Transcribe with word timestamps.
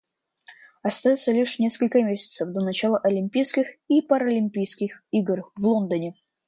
Остается 0.81 1.31
лишь 1.31 1.59
несколько 1.59 2.01
месяцев 2.01 2.47
до 2.51 2.61
начала 2.65 2.97
Олимпийских 2.97 3.67
и 3.87 4.01
Паралимпийских 4.01 5.03
игр 5.11 5.43
в 5.55 5.59
Лондоне. 5.63 6.15